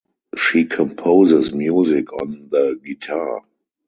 [0.35, 3.43] She composes music on the guitar.